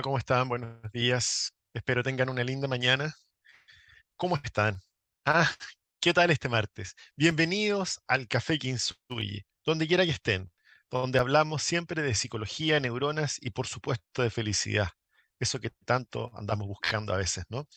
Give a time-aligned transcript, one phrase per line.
[0.00, 0.48] ¿cómo están?
[0.48, 1.52] Buenos días.
[1.74, 3.14] Espero tengan una linda mañana.
[4.16, 4.80] ¿Cómo están?
[5.26, 5.50] Ah,
[6.00, 6.94] ¿qué tal este martes?
[7.14, 10.50] Bienvenidos al Café Kinsuyi, donde quiera que estén,
[10.90, 14.88] donde hablamos siempre de psicología, neuronas y por supuesto de felicidad.
[15.38, 17.68] Eso que tanto andamos buscando a veces, ¿no?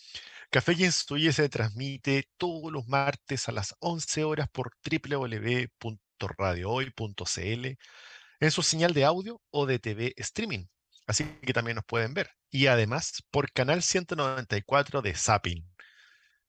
[0.49, 7.77] Café Kinsuyi se transmite todos los martes a las 11 horas por www.radiohoy.cl
[8.39, 10.67] en su señal de audio o de TV streaming
[11.07, 12.31] Así que también nos pueden ver.
[12.49, 15.67] Y además por canal 194 de Zapping.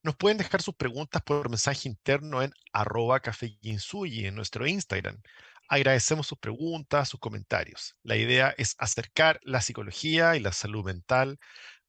[0.02, 5.20] Nos pueden dejar sus preguntas por mensaje interno en arroba en nuestro Instagram.
[5.68, 7.96] Agradecemos sus preguntas, sus comentarios.
[8.02, 11.38] La idea es acercar la psicología y la salud mental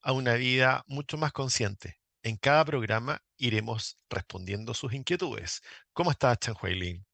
[0.01, 1.99] a una vida mucho más consciente.
[2.23, 5.61] En cada programa iremos respondiendo sus inquietudes.
[5.93, 7.05] ¿Cómo estás, Chan Huaylin?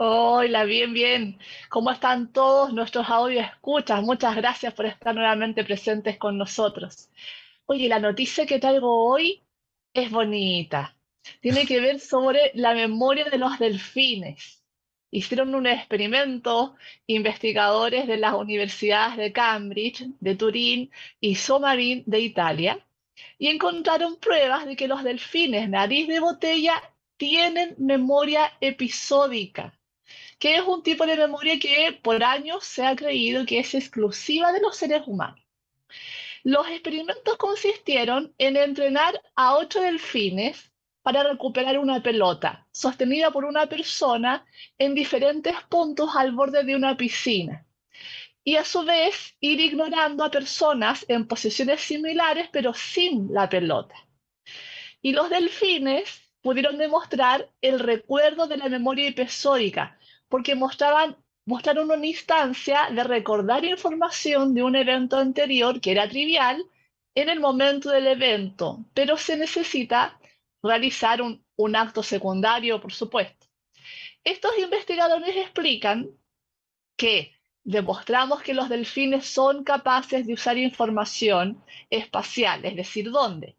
[0.00, 1.38] Hola, bien, bien.
[1.68, 4.00] ¿Cómo están todos nuestros audio escuchas?
[4.00, 7.10] Muchas gracias por estar nuevamente presentes con nosotros.
[7.66, 9.42] Oye, la noticia que traigo hoy
[9.92, 10.96] es bonita.
[11.40, 14.62] Tiene que ver sobre la memoria de los delfines.
[15.10, 16.76] Hicieron un experimento
[17.08, 22.86] investigadores de las universidades de Cambridge, de Turín y Somarin de Italia
[23.36, 26.80] y encontraron pruebas de que los delfines nariz de botella
[27.16, 29.77] tienen memoria episódica
[30.38, 34.52] que es un tipo de memoria que por años se ha creído que es exclusiva
[34.52, 35.40] de los seres humanos.
[36.44, 43.66] Los experimentos consistieron en entrenar a ocho delfines para recuperar una pelota sostenida por una
[43.66, 44.44] persona
[44.78, 47.66] en diferentes puntos al borde de una piscina
[48.44, 53.94] y a su vez ir ignorando a personas en posiciones similares pero sin la pelota.
[55.02, 59.97] Y los delfines pudieron demostrar el recuerdo de la memoria episódica,
[60.28, 66.64] porque mostraban, mostraron una instancia de recordar información de un evento anterior que era trivial
[67.14, 70.18] en el momento del evento, pero se necesita
[70.62, 73.46] realizar un, un acto secundario, por supuesto.
[74.24, 76.10] Estos investigadores explican
[76.96, 77.32] que
[77.64, 83.56] demostramos que los delfines son capaces de usar información espacial, es decir, ¿dónde?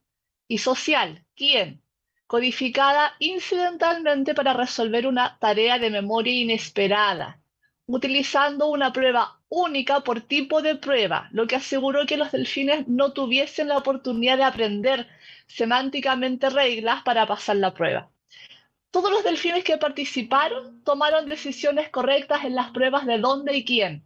[0.48, 1.82] Y social, ¿quién?
[2.30, 7.40] Codificada incidentalmente para resolver una tarea de memoria inesperada,
[7.88, 13.14] utilizando una prueba única por tipo de prueba, lo que aseguró que los delfines no
[13.14, 15.08] tuviesen la oportunidad de aprender
[15.48, 18.12] semánticamente reglas para pasar la prueba.
[18.92, 24.06] Todos los delfines que participaron tomaron decisiones correctas en las pruebas de dónde y quién.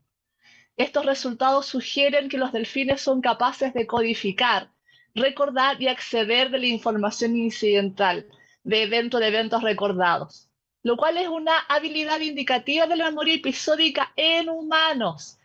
[0.78, 4.73] Estos resultados sugieren que los delfines son capaces de codificar
[5.16, 8.28] recordar y acceder de la información incidental
[8.64, 10.50] de eventos de eventos recordados,
[10.82, 15.40] lo cual es una habilidad indicativa de la memoria episódica en humanos.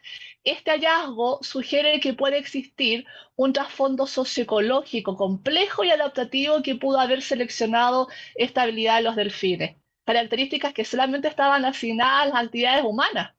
[0.44, 3.06] Este hallazgo sugiere que puede existir
[3.36, 9.76] un trasfondo socioecológico complejo y adaptativo que pudo haber seleccionado esta habilidad de los delfines,
[10.06, 13.34] características que solamente estaban asignadas a las actividades humanas.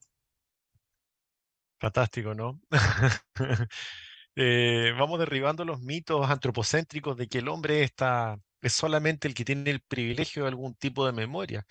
[1.80, 2.60] Fantástico, ¿no?
[4.42, 9.44] Eh, vamos derribando los mitos antropocéntricos de que el hombre está, es solamente el que
[9.44, 11.66] tiene el privilegio de algún tipo de memoria.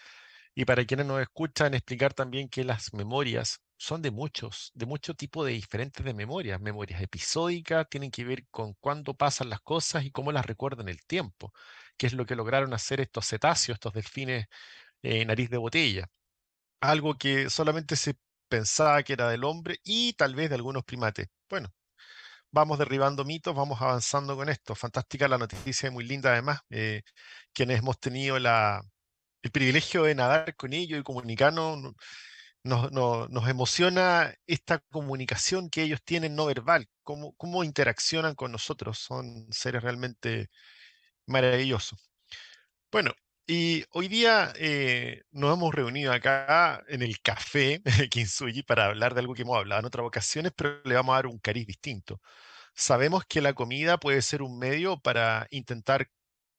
[0.55, 5.15] Y para quienes nos escuchan, explicar también que las memorias son de muchos, de mucho
[5.15, 6.61] tipo de diferentes de memorias.
[6.61, 11.05] Memorias episódicas tienen que ver con cuándo pasan las cosas y cómo las recuerdan el
[11.07, 11.53] tiempo,
[11.97, 14.47] que es lo que lograron hacer estos cetáceos, estos delfines
[15.03, 16.11] eh, nariz de botella.
[16.81, 18.17] Algo que solamente se
[18.49, 21.29] pensaba que era del hombre y tal vez de algunos primates.
[21.51, 21.73] Bueno,
[22.51, 24.75] vamos derribando mitos, vamos avanzando con esto.
[24.75, 26.61] Fantástica la noticia, muy linda además.
[26.71, 27.03] Eh,
[27.53, 31.95] quienes hemos tenido el privilegio de nadar con ellos y comunicarnos,
[32.65, 38.99] nos, nos, emociona esta comunicación que ellos tienen no verbal, cómo, cómo interaccionan con nosotros.
[38.99, 40.49] Son seres realmente
[41.27, 41.99] maravillosos.
[42.93, 43.13] Bueno,
[43.49, 49.21] y hoy día eh, nos hemos reunido acá en el café Kinsuyi para hablar de
[49.21, 52.21] algo que hemos hablado en otras ocasiones, pero le vamos a dar un cariz distinto.
[52.75, 56.09] Sabemos que la comida puede ser un medio para intentar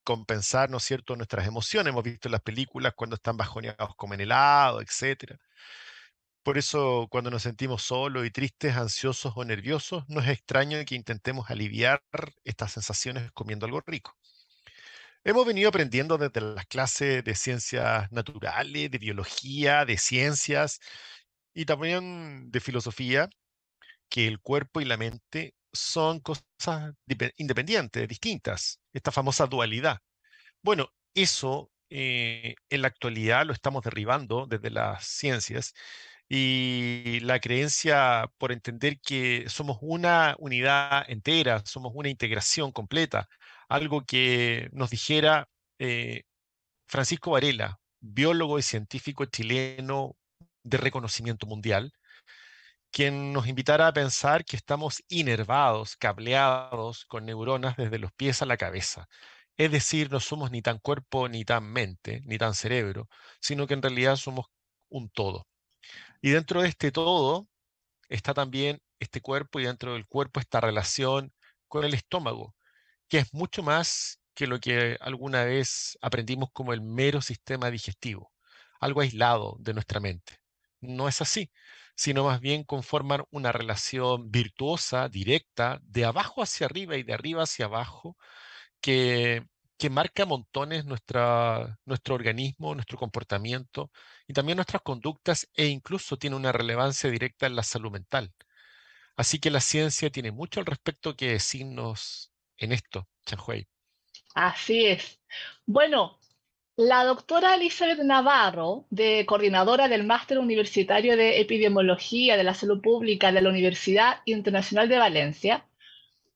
[0.04, 1.92] compensar, ¿no es cierto?, nuestras emociones.
[1.94, 5.38] Hemos visto en las películas cuando están bajoneados comen helado, etc.
[6.44, 10.96] Por eso, cuando nos sentimos solos y tristes, ansiosos o nerviosos, no es extraño que
[10.96, 12.04] intentemos aliviar
[12.46, 14.18] estas sensaciones comiendo algo rico.
[15.24, 20.80] Hemos venido aprendiendo desde las clases de ciencias naturales, de biología, de ciencias
[21.54, 23.30] y también de filosofía,
[24.10, 26.44] que el cuerpo y la mente son cosas
[27.38, 30.00] independientes, distintas, esta famosa dualidad.
[30.63, 35.74] Bueno, eso eh, en la actualidad lo estamos derribando desde las ciencias
[36.30, 43.27] y la creencia por entender que somos una unidad entera, somos una integración completa,
[43.69, 45.48] algo que nos dijera
[45.80, 46.24] eh,
[46.88, 50.16] Francisco Varela, biólogo y científico chileno
[50.63, 51.94] de reconocimiento mundial,
[52.92, 58.45] quien nos invitara a pensar que estamos inervados, cableados con neuronas desde los pies a
[58.45, 59.07] la cabeza.
[59.57, 63.07] Es decir, no somos ni tan cuerpo, ni tan mente, ni tan cerebro,
[63.39, 64.48] sino que en realidad somos
[64.89, 65.48] un todo.
[66.21, 67.48] Y dentro de este todo
[68.10, 71.33] está también este cuerpo y dentro del cuerpo esta relación
[71.68, 72.56] con el estómago,
[73.10, 78.32] que es mucho más que lo que alguna vez aprendimos como el mero sistema digestivo,
[78.80, 80.40] algo aislado de nuestra mente.
[80.82, 81.52] No es así,
[81.96, 87.44] sino más bien conforman una relación virtuosa, directa, de abajo hacia arriba y de arriba
[87.44, 88.16] hacia abajo,
[88.82, 89.46] que,
[89.92, 93.92] marca montones nuestra, nuestro organismo, nuestro comportamiento
[94.28, 98.34] y también nuestras conductas e incluso tiene una relevancia directa en la salud mental.
[99.18, 102.29] Así que la ciencia tiene mucho al respecto que decirnos
[102.60, 103.68] en esto, Chanhuey.
[104.36, 105.20] Así es.
[105.66, 106.20] Bueno,
[106.76, 113.32] la doctora Elizabeth Navarro, de coordinadora del Máster Universitario de Epidemiología de la Salud Pública
[113.32, 115.68] de la Universidad Internacional de Valencia,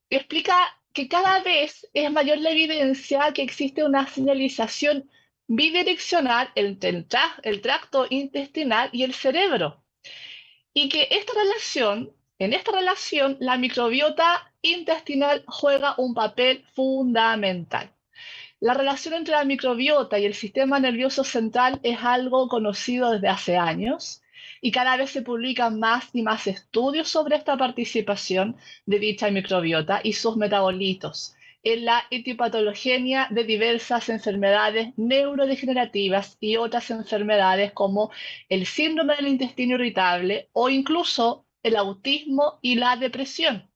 [0.10, 0.58] explica
[0.92, 5.10] que cada vez es mayor la evidencia que existe una señalización
[5.48, 9.84] bidireccional entre el tracto intestinal y el cerebro.
[10.74, 17.92] Y que esta relación, en esta relación, la microbiota intestinal juega un papel fundamental.
[18.60, 23.58] La relación entre la microbiota y el sistema nervioso central es algo conocido desde hace
[23.58, 24.22] años
[24.62, 30.00] y cada vez se publican más y más estudios sobre esta participación de dicha microbiota
[30.04, 38.12] y sus metabolitos en la etipatologenia de diversas enfermedades neurodegenerativas y otras enfermedades como
[38.50, 43.72] el síndrome del intestino irritable o incluso el autismo y la depresión.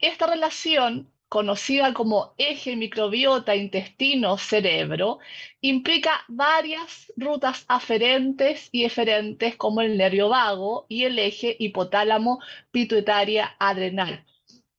[0.00, 5.18] Esta relación conocida como eje microbiota intestino-cerebro,
[5.60, 13.56] implica varias rutas aferentes y eferentes como el nervio vago y el eje hipotálamo pituitaria
[13.58, 14.24] adrenal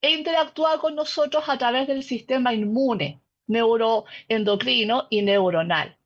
[0.02, 5.98] e interactúa con nosotros a través del sistema inmune, neuroendocrino y neuronal.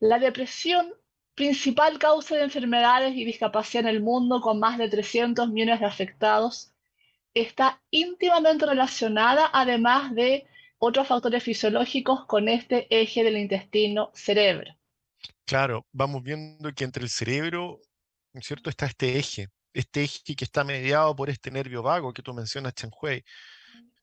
[0.00, 0.92] La depresión,
[1.34, 5.86] principal causa de enfermedades y discapacidad en el mundo con más de 300 millones de
[5.86, 6.72] afectados,
[7.34, 10.46] está íntimamente relacionada, además de
[10.78, 14.76] otros factores fisiológicos, con este eje del intestino-cerebro.
[15.44, 17.80] Claro, vamos viendo que entre el cerebro,
[18.40, 22.32] cierto?, está este eje, este eje que está mediado por este nervio vago que tú
[22.32, 22.90] mencionas, Chen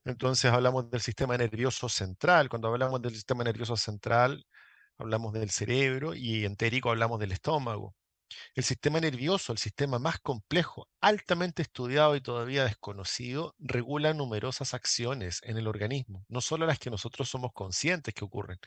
[0.03, 2.49] Entonces hablamos del sistema nervioso central.
[2.49, 4.45] Cuando hablamos del sistema nervioso central,
[5.01, 7.95] hablamos del cerebro y entérico hablamos del estómago.
[8.55, 15.41] El sistema nervioso, el sistema más complejo, altamente estudiado y todavía desconocido, regula numerosas acciones
[15.43, 18.57] en el organismo, no solo las que nosotros somos conscientes que ocurren.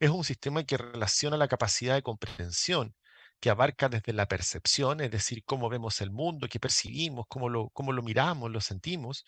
[0.00, 2.94] Es un sistema que relaciona la capacidad de comprensión,
[3.40, 7.70] que abarca desde la percepción, es decir, cómo vemos el mundo, qué percibimos, cómo lo,
[7.70, 9.24] cómo lo miramos, lo sentimos,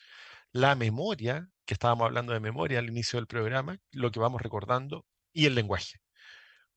[0.53, 5.05] la memoria, que estábamos hablando de memoria al inicio del programa, lo que vamos recordando,
[5.33, 6.01] y el lenguaje,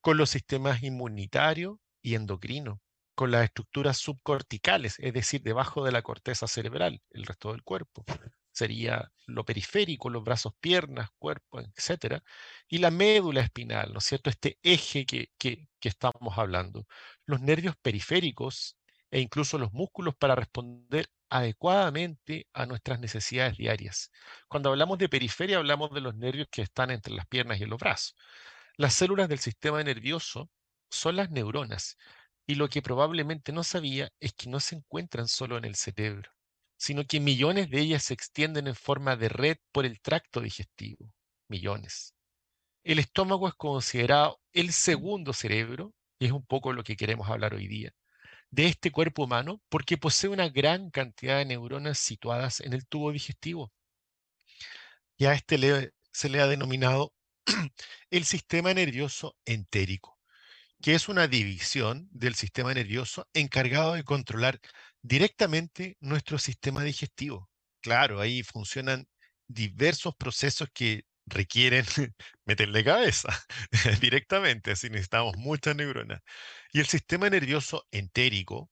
[0.01, 2.81] con los sistemas inmunitario y endocrino,
[3.15, 8.03] con las estructuras subcorticales, es decir, debajo de la corteza cerebral, el resto del cuerpo.
[8.51, 12.21] Sería lo periférico, los brazos, piernas, cuerpo, etc.
[12.67, 14.29] Y la médula espinal, ¿no es cierto?
[14.29, 16.85] Este eje que, que, que estamos hablando.
[17.25, 18.77] Los nervios periféricos
[19.09, 24.11] e incluso los músculos para responder adecuadamente a nuestras necesidades diarias.
[24.47, 27.79] Cuando hablamos de periferia, hablamos de los nervios que están entre las piernas y los
[27.79, 28.15] brazos.
[28.81, 30.49] Las células del sistema nervioso
[30.89, 31.97] son las neuronas
[32.47, 36.31] y lo que probablemente no sabía es que no se encuentran solo en el cerebro,
[36.77, 41.13] sino que millones de ellas se extienden en forma de red por el tracto digestivo.
[41.47, 42.15] Millones.
[42.83, 47.53] El estómago es considerado el segundo cerebro, y es un poco lo que queremos hablar
[47.53, 47.91] hoy día,
[48.49, 53.11] de este cuerpo humano porque posee una gran cantidad de neuronas situadas en el tubo
[53.11, 53.71] digestivo.
[55.17, 57.13] Y a este se le ha denominado
[58.11, 60.21] el sistema nervioso entérico
[60.81, 64.59] que es una división del sistema nervioso encargado de controlar
[65.01, 67.49] directamente nuestro sistema digestivo.
[67.81, 69.07] Claro, ahí funcionan
[69.47, 71.85] diversos procesos que requieren
[72.45, 73.29] meterle cabeza
[74.01, 76.21] directamente, así necesitamos muchas neuronas.
[76.73, 78.71] Y el sistema nervioso entérico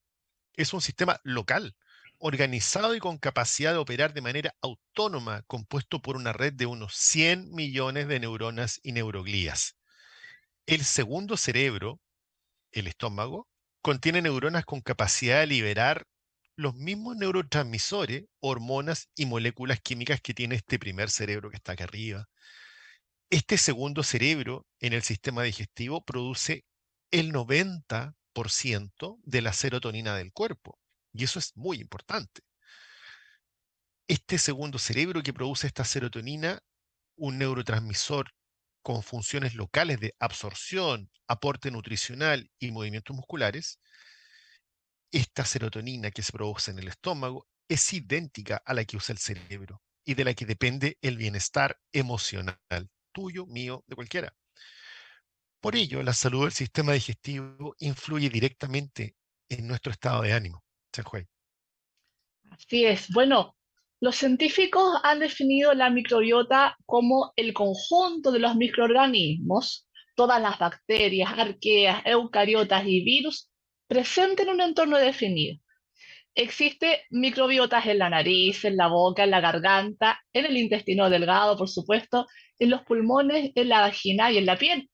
[0.56, 1.76] es un sistema local,
[2.20, 6.94] organizado y con capacidad de operar de manera autónoma, compuesto por una red de unos
[6.96, 9.76] 100 millones de neuronas y neuroglías.
[10.66, 12.00] El segundo cerebro,
[12.72, 13.48] el estómago,
[13.82, 16.06] contiene neuronas con capacidad de liberar
[16.56, 21.86] los mismos neurotransmisores, hormonas y moléculas químicas que tiene este primer cerebro que está acá
[21.86, 22.28] arriba.
[23.30, 26.66] Este segundo cerebro en el sistema digestivo produce
[27.12, 30.78] el 90% de la serotonina del cuerpo.
[31.20, 32.42] Y eso es muy importante.
[34.08, 36.64] Este segundo cerebro que produce esta serotonina,
[37.18, 38.32] un neurotransmisor
[38.82, 43.82] con funciones locales de absorción, aporte nutricional y movimientos musculares,
[45.12, 49.20] esta serotonina que se produce en el estómago es idéntica a la que usa el
[49.20, 54.34] cerebro y de la que depende el bienestar emocional, tuyo, mío, de cualquiera.
[55.60, 59.18] Por ello, la salud del sistema digestivo influye directamente
[59.50, 60.64] en nuestro estado de ánimo.
[62.52, 63.10] Así es.
[63.14, 63.56] Bueno,
[64.02, 71.32] los científicos han definido la microbiota como el conjunto de los microorganismos, todas las bacterias,
[71.38, 73.50] arqueas, eucariotas y virus
[73.88, 75.58] presentes en un entorno definido.
[76.36, 81.58] Existe microbiotas en la nariz, en la boca, en la garganta, en el intestino delgado,
[81.58, 82.28] por supuesto,
[82.60, 84.90] en los pulmones, en la vagina y en la piel.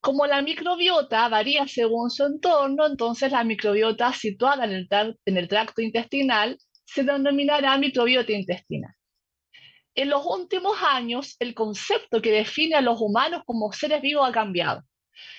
[0.00, 6.56] Como la microbiota varía según su entorno, entonces la microbiota situada en el, tracto intestinal
[6.84, 8.94] se denominará microbiota intestinal.
[9.94, 14.32] En los últimos años, el concepto que define a los humanos como seres vivos ha
[14.32, 14.82] cambiado.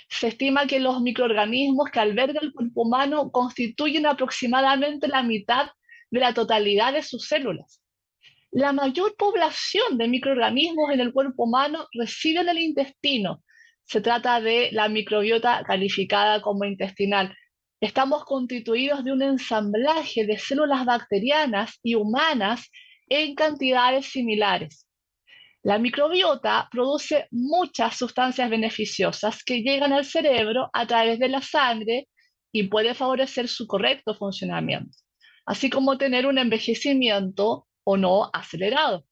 [0.09, 5.69] Se estima que los microorganismos que alberga el cuerpo humano constituyen aproximadamente la mitad
[6.11, 7.81] de la totalidad de sus células.
[8.51, 13.43] La mayor población de microorganismos en el cuerpo humano reside en el intestino.
[13.89, 17.35] Se trata de la microbiota calificada como intestinal,
[17.81, 22.69] Estamos constituidos de un ensamblaje de células bacterianas y humanas
[23.07, 24.85] en cantidades similares.
[25.63, 32.09] La microbiota produce muchas sustancias beneficiosas que llegan al cerebro a través de la sangre
[32.51, 34.97] y puede favorecer su correcto funcionamiento,
[35.45, 39.05] así como tener un envejecimiento o no acelerado.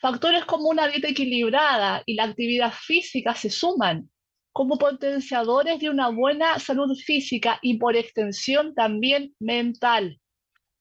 [0.00, 4.10] Factores como una dieta equilibrada y la actividad física se suman
[4.52, 10.20] como potenciadores de una buena salud física y por extensión también mental.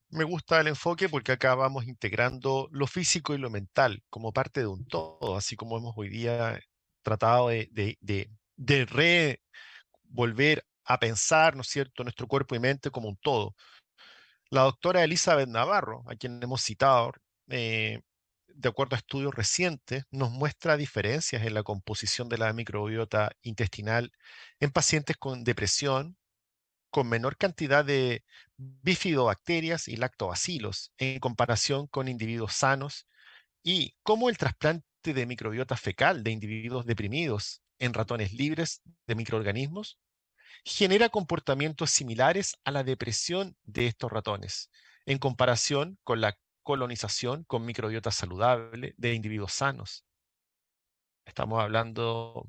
[0.09, 4.61] Me gusta el enfoque porque acá vamos integrando lo físico y lo mental como parte
[4.61, 6.59] de un todo, así como hemos hoy día
[7.01, 7.97] tratado de, de,
[8.55, 9.39] de,
[10.03, 13.55] volver a pensar, ¿no es cierto?, nuestro cuerpo y mente como un todo.
[14.49, 17.11] La doctora Elizabeth Navarro, a quien hemos citado,
[17.49, 18.01] eh,
[18.57, 24.11] de acuerdo a estudios recientes, nos muestra diferencias en la composición de la microbiota intestinal
[24.59, 26.17] en pacientes con depresión,
[26.89, 28.25] con menor cantidad de
[28.57, 33.07] bifidobacterias y lactobacilos en comparación con individuos sanos
[33.63, 39.99] y cómo el trasplante de microbiota fecal de individuos deprimidos en ratones libres de microorganismos
[40.65, 44.71] genera comportamientos similares a la depresión de estos ratones
[45.05, 46.37] en comparación con la
[46.67, 50.03] colonización con microbiota saludable de individuos sanos.
[51.25, 52.45] Estamos hablando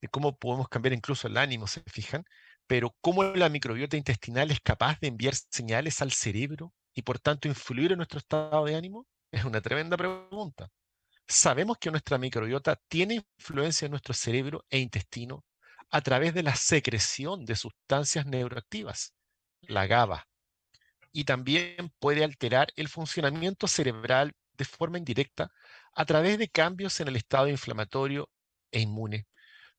[0.00, 2.24] de cómo podemos cambiar incluso el ánimo, se fijan,
[2.66, 7.46] pero cómo la microbiota intestinal es capaz de enviar señales al cerebro y por tanto
[7.46, 10.70] influir en nuestro estado de ánimo, es una tremenda pregunta.
[11.28, 15.44] Sabemos que nuestra microbiota tiene influencia en nuestro cerebro e intestino
[15.90, 19.12] a través de la secreción de sustancias neuroactivas,
[19.60, 20.26] la GABA,
[21.14, 25.50] y también puede alterar el funcionamiento cerebral de forma indirecta
[25.94, 28.28] a través de cambios en el estado inflamatorio
[28.72, 29.28] e inmune,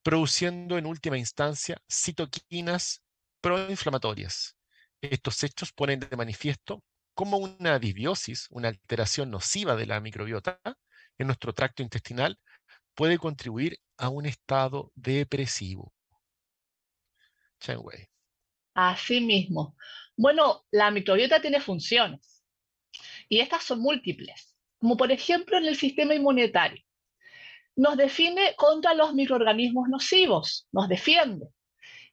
[0.01, 3.03] produciendo en última instancia citoquinas
[3.41, 4.55] proinflamatorias.
[5.01, 6.81] Estos hechos ponen de manifiesto
[7.13, 10.61] cómo una disbiosis, una alteración nociva de la microbiota
[11.17, 12.39] en nuestro tracto intestinal,
[12.93, 15.93] puede contribuir a un estado depresivo.
[18.75, 19.75] Así mismo.
[20.17, 22.43] Bueno, la microbiota tiene funciones
[23.29, 26.83] y estas son múltiples, como por ejemplo en el sistema inmunitario.
[27.77, 31.47] Nos define contra los microorganismos nocivos, nos defiende.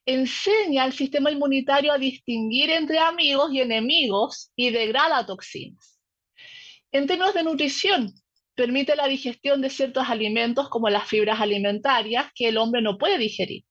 [0.06, 6.00] Enseña al sistema inmunitario a distinguir entre amigos y enemigos y degrada toxinas.
[6.92, 8.12] En términos de nutrición,
[8.54, 13.18] permite la digestión de ciertos alimentos como las fibras alimentarias que el hombre no puede
[13.18, 13.64] digerir.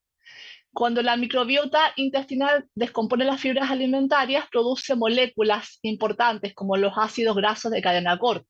[0.73, 7.71] Cuando la microbiota intestinal descompone las fibras alimentarias, produce moléculas importantes como los ácidos grasos
[7.71, 8.47] de cadena corta,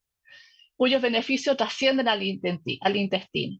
[0.76, 2.22] cuyos beneficios trascienden al,
[2.96, 3.58] intestino.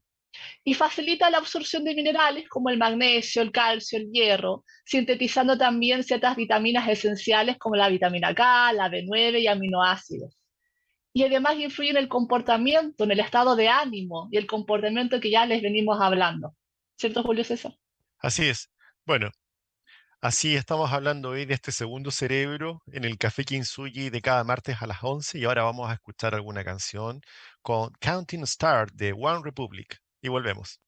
[0.65, 6.05] Y facilita la absorción de minerales como el magnesio, el calcio, el hierro, sintetizando también
[6.05, 10.39] ciertas vitaminas esenciales como la vitamina K, la B9 y aminoácidos.
[11.13, 15.31] Y además influye en el comportamiento, en el estado de ánimo y el comportamiento que
[15.31, 16.55] ya les venimos hablando.
[16.97, 17.75] ¿Cierto, Julio César?
[18.23, 18.71] Así es.
[19.05, 19.31] Bueno,
[20.21, 24.81] Así estamos hablando hoy de este segundo cerebro en el Café Kinsugi de cada martes
[24.81, 27.21] a las 11 y ahora vamos a escuchar alguna canción
[27.61, 30.79] con Counting Star de One Republic y volvemos.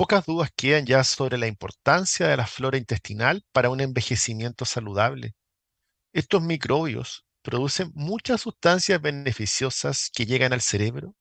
[0.00, 5.34] Pocas dudas quedan ya sobre la importancia de la flora intestinal para un envejecimiento saludable.
[6.14, 11.16] Estos microbios producen muchas sustancias beneficiosas que llegan al cerebro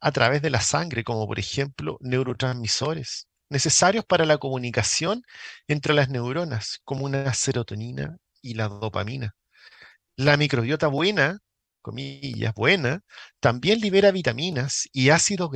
[0.00, 5.22] a través de la sangre, como por ejemplo neurotransmisores, necesarios para la comunicación
[5.68, 9.34] entre las neuronas, como una serotonina y la dopamina.
[10.16, 11.40] La microbiota buena
[11.86, 13.02] comillas, buena,
[13.38, 15.50] también libera vitaminas y ácidos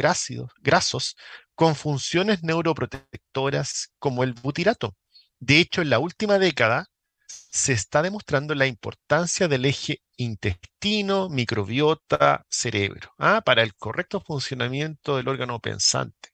[0.63, 1.17] grasos
[1.57, 4.95] con funciones neuroprotectoras como el butirato.
[5.41, 6.87] De hecho, en la última década
[7.27, 13.43] se está demostrando la importancia del eje intestino, microbiota, cerebro, ¿ah?
[13.45, 16.31] para el correcto funcionamiento del órgano pensante.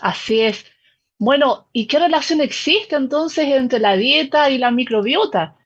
[0.00, 0.64] Así es.
[1.18, 5.56] Bueno, ¿y qué relación existe entonces entre la dieta y la microbiota?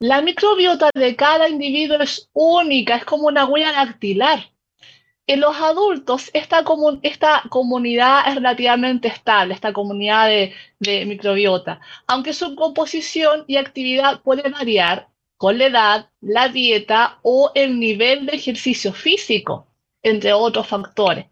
[0.00, 4.50] La microbiota de cada individuo es única, es como una huella dactilar.
[5.26, 12.54] En los adultos, esta, comunidad es relativamente estable, esta comunidad de, de microbiota, aunque su
[12.54, 18.92] composición y actividad puede variar con la edad, la dieta o el nivel de ejercicio
[18.92, 19.66] físico,
[20.02, 21.26] entre otros factores.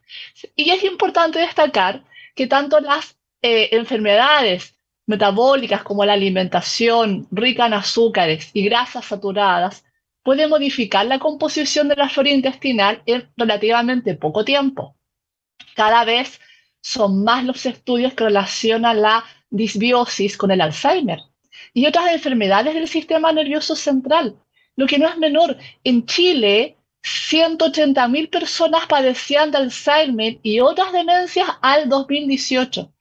[0.55, 2.05] Y es importante destacar
[2.37, 9.85] que tanto las eh, enfermedades metabólicas como la alimentación rica en azúcares y grasas saturadas
[10.23, 14.97] puede modificar la composición de la flora intestinal en relativamente poco tiempo.
[15.75, 16.41] Cada vez
[16.83, 21.21] son más los estudios que relacionan la disbiosis con el Alzheimer
[21.73, 24.37] y otras enfermedades del sistema nervioso central.
[24.75, 26.76] Lo que no es menor, en Chile
[27.07, 32.93] 180.000 personas padecían de Alzheimer y otras demencias al 2018.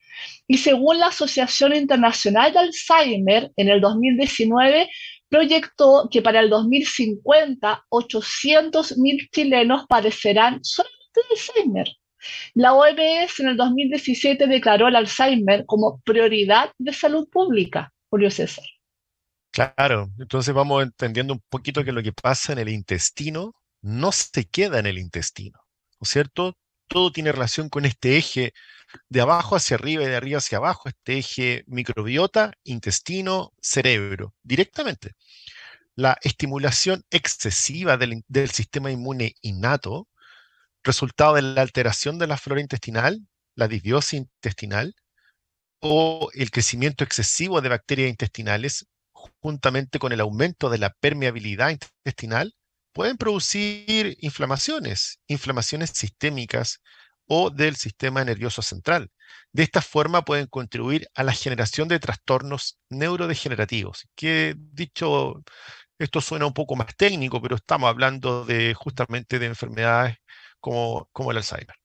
[0.48, 4.90] Y según la Asociación Internacional de Alzheimer, en el 2019
[5.28, 11.88] proyectó que para el 2050 800.000 chilenos padecerán solamente de Alzheimer.
[12.54, 18.66] La OMS en el 2017 declaró el Alzheimer como prioridad de salud pública, Julio César.
[19.52, 24.46] Claro, entonces vamos entendiendo un poquito que lo que pasa en el intestino no se
[24.46, 25.60] queda en el intestino,
[26.00, 26.58] ¿no es cierto?
[26.88, 28.52] Todo tiene relación con este eje
[29.10, 35.14] de abajo hacia arriba y de arriba hacia abajo, este eje microbiota, intestino, cerebro, directamente.
[35.96, 40.08] La estimulación excesiva del, sistema inmune innato,
[40.84, 43.22] resultado de la alteración de la flora intestinal,
[43.54, 44.96] la disbiosis intestinal,
[45.80, 52.56] o el crecimiento excesivo de bacterias intestinales, juntamente con el aumento de la permeabilidad intestinal,
[52.96, 56.80] pueden producir inflamaciones, inflamaciones sistémicas,
[57.28, 59.12] o del sistema nervioso central.
[59.52, 65.44] De esta forma pueden contribuir a la generación de trastornos neurodegenerativos, que dicho,
[66.00, 70.18] esto suena un poco más técnico, pero estamos hablando de justamente de enfermedades
[70.60, 71.76] como, como el Alzheimer.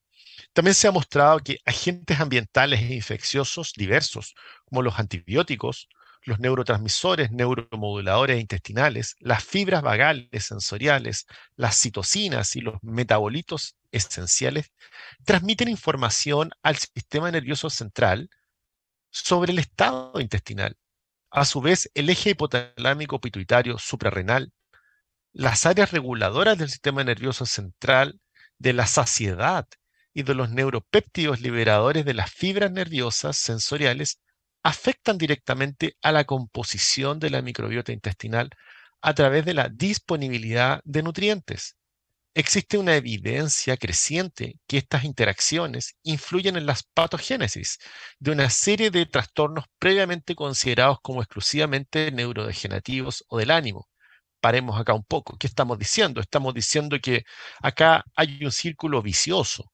[0.53, 4.33] También se ha mostrado que agentes ambientales e infecciosos diversos,
[4.65, 5.87] como los antibióticos,
[6.23, 14.71] los neurotransmisores, neuromoduladores intestinales, las fibras vagales sensoriales, las citocinas y los metabolitos esenciales,
[15.25, 18.29] transmiten información al sistema nervioso central
[19.09, 20.77] sobre el estado intestinal.
[21.31, 24.51] A su vez, el eje hipotalámico pituitario suprarrenal,
[25.33, 28.19] las áreas reguladoras del sistema nervioso central,
[28.57, 29.67] de la saciedad
[30.13, 34.19] y de los neuropéptidos liberadores de las fibras nerviosas sensoriales
[34.63, 38.49] afectan directamente a la composición de la microbiota intestinal
[39.01, 41.75] a través de la disponibilidad de nutrientes.
[42.33, 47.79] Existe una evidencia creciente que estas interacciones influyen en las patogénesis
[48.19, 53.89] de una serie de trastornos previamente considerados como exclusivamente neurodegenerativos o del ánimo.
[54.39, 55.37] Paremos acá un poco.
[55.37, 56.21] ¿Qué estamos diciendo?
[56.21, 57.25] Estamos diciendo que
[57.61, 59.71] acá hay un círculo vicioso,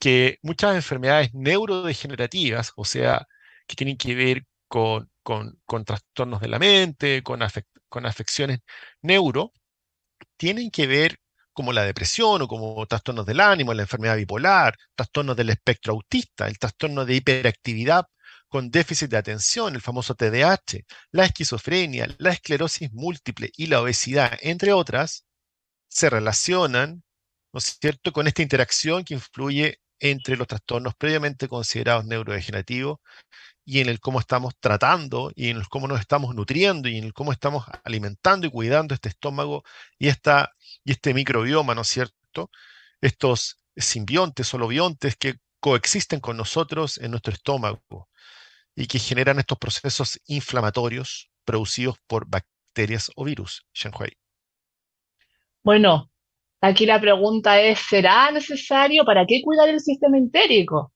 [0.00, 3.26] que muchas enfermedades neurodegenerativas, o sea,
[3.70, 5.08] que tienen que ver con,
[5.86, 7.40] trastornos de la mente, con,
[7.88, 8.60] con afecciones
[9.00, 9.52] neuro,
[10.36, 11.18] tienen que ver
[11.52, 16.48] como la depresión o como trastornos del ánimo, la enfermedad bipolar, trastornos del espectro autista,
[16.48, 18.06] el trastorno de hiperactividad
[18.48, 24.36] con déficit de atención, el famoso TDAH, la esquizofrenia, la esclerosis múltiple y la obesidad,
[24.40, 25.26] entre otras,
[25.88, 27.04] se relacionan,
[27.52, 32.98] ¿no es cierto?, con esta interacción que influye entre los trastornos previamente considerados neurodegenerativos
[33.70, 37.04] y en el cómo estamos tratando y en el cómo nos estamos nutriendo y en
[37.04, 39.62] el cómo estamos alimentando y cuidando este estómago
[39.96, 40.10] y, y
[40.90, 42.50] este microbioma, ¿no es cierto?
[43.00, 48.08] Estos simbiontes o lobiontes que coexisten con nosotros en nuestro estómago
[48.74, 53.64] y que generan estos procesos inflamatorios producidos por bacterias o virus.
[53.72, 54.10] Shanghai.
[55.62, 56.10] Bueno,
[56.60, 60.92] aquí la pregunta es, ¿será necesario para qué cuidar el sistema entérico?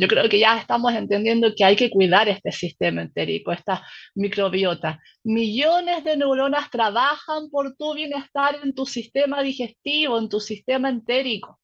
[0.00, 3.84] Yo creo que ya estamos entendiendo que hay que cuidar este sistema entérico, esta
[4.14, 5.00] microbiota.
[5.24, 11.58] Millones de neuronas trabajan por tu bienestar en tu sistema digestivo, en tu sistema entérico.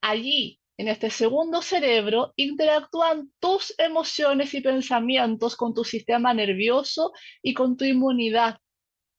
[0.00, 7.10] Allí, en este segundo cerebro, interactúan tus emociones y pensamientos con tu sistema nervioso
[7.42, 8.58] y con tu inmunidad.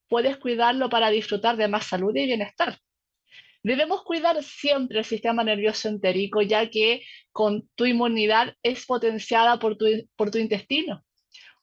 [0.07, 2.79] Puedes cuidarlo para disfrutar de más salud y bienestar.
[3.65, 7.01] Debemos cuidar siempre el sistema nervioso entérico, ya que
[7.31, 9.87] con tu inmunidad es potenciada por tu,
[10.37, 11.03] intestino.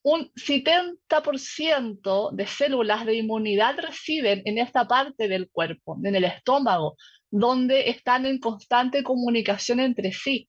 [0.02, 6.96] Un 70% de células de inmunidad residen en esta parte del cuerpo, en el estómago,
[7.30, 10.48] donde están en constante comunicación entre sí.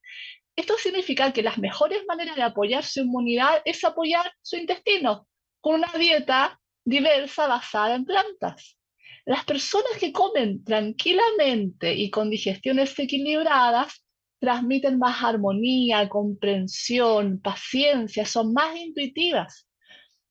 [0.56, 5.28] Esto significa que las mejores maneras de apoyar su inmunidad es apoyar su intestino
[5.60, 8.76] con una dieta diversa basada en plantas.
[9.26, 14.04] Las personas que comen tranquilamente y con digestiones equilibradas
[14.38, 19.66] transmiten más armonía, comprensión, paciencia, son más intuitivas.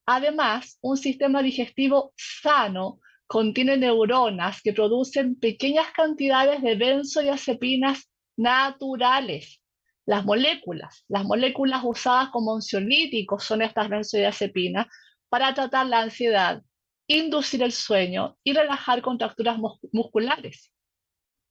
[0.06, 9.60] Además, un sistema digestivo sano contiene neuronas que producen pequeñas cantidades de benzodiazepinas naturales.
[10.06, 14.86] Las moléculas, las moléculas usadas como ansiolíticos son estas benzodiazepinas
[15.30, 16.62] para tratar la ansiedad,
[17.08, 19.58] inducir el sueño y relajar contracturas
[19.92, 20.72] musculares.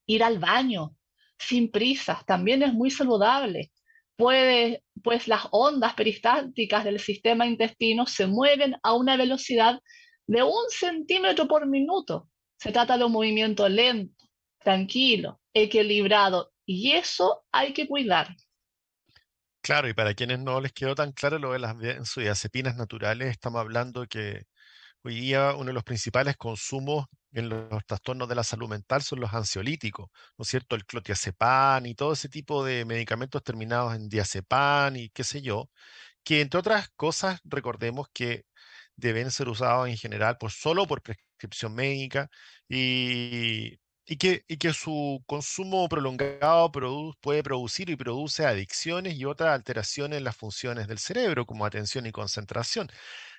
[0.07, 0.97] Ir al baño
[1.39, 3.73] sin prisas también es muy saludable.
[4.17, 9.81] Pues las ondas peristálticas del sistema intestino se mueven a una velocidad
[10.27, 12.29] de un centímetro por minuto.
[12.57, 14.27] Se trata de un movimiento lento,
[14.59, 18.37] tranquilo, equilibrado y eso hay que cuidar.
[19.61, 23.61] Claro, y para quienes no les quedó tan claro lo de las benzodiazepinas naturales, estamos
[23.61, 24.45] hablando que
[25.05, 29.21] Hoy día uno de los principales consumos en los trastornos de la salud mental son
[29.21, 30.77] los ansiolíticos, ¿no es cierto?
[30.77, 35.71] El clotiazepam y todo ese tipo de medicamentos terminados en diazepam y qué sé yo,
[36.25, 38.45] que entre otras cosas recordemos que
[38.97, 42.31] deben ser usados en general por, solo por prescripción médica
[42.69, 43.79] y,
[44.19, 46.71] que, y que su consumo prolongado
[47.21, 52.07] puede producir y produce adicciones y otras alteraciones en las funciones del cerebro, como atención
[52.07, 52.89] y concentración.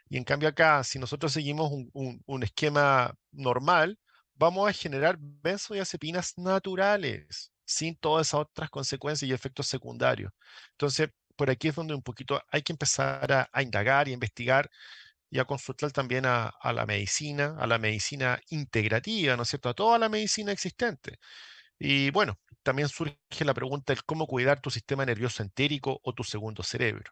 [0.09, 3.99] Y en cambio acá, si nosotros seguimos un, esquema normal,
[4.35, 10.31] vamos a generar benzodiazepinas naturales, sin todas esas otras consecuencias y efectos secundarios.
[10.71, 14.69] Entonces, por aquí es donde un poquito hay que empezar a, indagar y a investigar
[15.29, 19.69] y a consultar también a, a, la medicina, a la medicina integrativa, ¿no es cierto?
[19.69, 21.19] A toda la medicina existente.
[21.79, 26.23] Y bueno, también surge la pregunta de cómo cuidar tu sistema nervioso entérico o tu
[26.23, 27.11] segundo cerebro.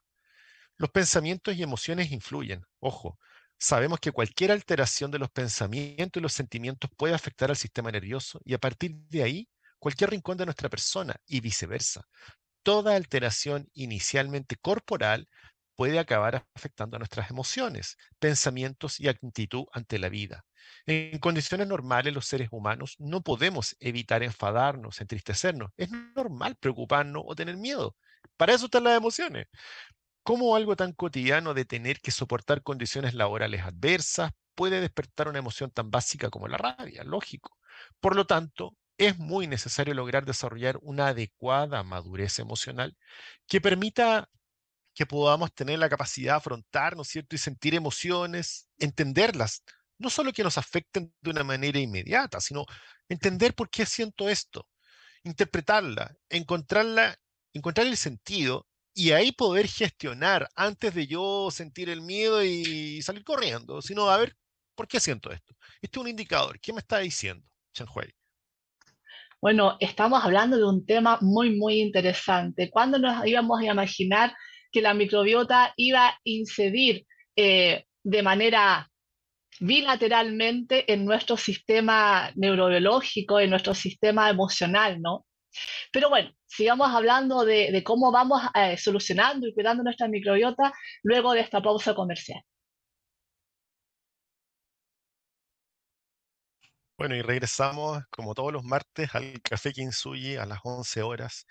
[0.77, 3.19] Los pensamientos y emociones influyen, ojo.
[3.57, 8.41] Sabemos que cualquier alteración de los pensamientos y los sentimientos puede afectar al sistema nervioso
[8.43, 12.07] y a partir de ahí cualquier rincón de nuestra persona y viceversa.
[12.63, 15.27] Toda alteración inicialmente corporal
[15.75, 20.45] puede acabar afectando a nuestras emociones, pensamientos y actitud ante la vida.
[20.85, 25.71] En condiciones normales, los seres humanos no podemos evitar enfadarnos, entristecernos.
[25.77, 27.95] Es normal preocuparnos o tener miedo.
[28.37, 29.47] Para eso están las emociones.
[30.25, 35.71] ¿Cómo algo tan cotidiano de tener que soportar condiciones laborales adversas puede despertar una emoción
[35.71, 37.03] tan básica como la rabia?
[37.03, 37.57] Lógico.
[37.99, 42.95] Por lo tanto, es muy necesario lograr desarrollar una adecuada madurez emocional
[43.47, 44.29] que permita
[44.95, 49.63] que podamos tener la capacidad de afrontar, ¿no es cierto?, y sentir emociones, entenderlas,
[49.99, 52.65] no solo que nos afecten de una manera inmediata, sino
[53.09, 54.67] entender por qué siento esto,
[55.23, 57.17] interpretarla, encontrarla,
[57.53, 63.23] encontrar el sentido y ahí poder gestionar antes de yo sentir el miedo y salir
[63.23, 64.35] corriendo, sino a ver,
[64.75, 65.55] ¿por qué siento esto?
[65.81, 66.59] Este es un indicador.
[66.59, 67.47] ¿Qué me está diciendo,
[67.95, 68.13] Hui?
[69.41, 72.69] Bueno, estamos hablando de un tema muy, muy interesante.
[72.69, 74.35] ¿Cuándo nos íbamos a imaginar
[74.71, 78.89] que la microbiota iba a incidir eh, de manera
[79.59, 85.25] bilateralmente en nuestro sistema neurobiológico, en nuestro sistema emocional, ¿no?
[85.91, 91.41] Pero bueno, sigamos hablando de, cómo vamos eh, solucionando y cuidando nuestra microbiota luego de
[91.41, 92.41] esta pausa comercial.
[96.97, 101.47] Bueno, y regresamos como todos los martes al Café Kinsuyi a las 11 horas.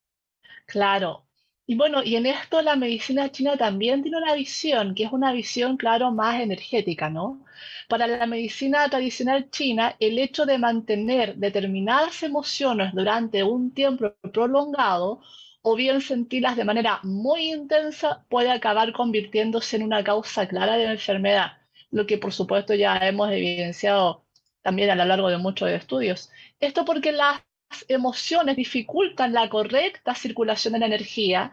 [0.66, 1.26] Claro,
[1.66, 5.32] y bueno, y en esto la medicina china también tiene una visión, que es una
[5.32, 7.46] visión, claro, más energética, ¿no?
[7.88, 15.22] Para la medicina tradicional china, el hecho de mantener determinadas emociones durante un tiempo prolongado
[15.62, 20.86] o bien sentirlas de manera muy intensa puede acabar convirtiéndose en una causa clara de
[20.86, 21.54] la enfermedad,
[21.92, 24.23] lo que por supuesto ya hemos evidenciado
[24.64, 26.32] también a lo largo de muchos estudios.
[26.60, 27.42] Esto porque las
[27.88, 31.52] emociones dificultan la correcta circulación de la energía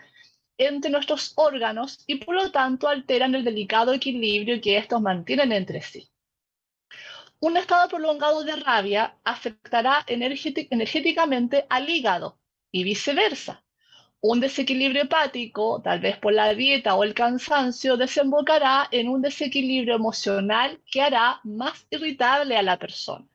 [0.57, 5.83] entre nuestros órganos y por lo tanto alteran el delicado equilibrio que estos mantienen entre
[5.83, 6.09] sí.
[7.40, 12.38] Un estado prolongado de rabia afectará energéticamente al hígado
[12.70, 13.64] y viceversa.
[14.23, 19.95] Un desequilibrio hepático, tal vez por la dieta o el cansancio, desembocará en un desequilibrio
[19.95, 23.27] emocional que hará más irritable a la persona.